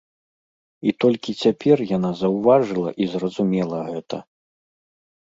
І 0.91 0.93
толькі 1.03 1.31
цяпер 1.43 1.77
яна 1.97 2.09
заўважыла 2.21 2.89
і 3.05 3.07
зразумела 3.11 3.77
гэта. 3.91 4.17